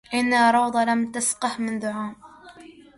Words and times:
إن 0.13 0.33
روضا 0.33 0.85
لم 0.85 1.11
تسقه 1.11 1.61
منذ 1.61 1.85
عام 1.85 2.15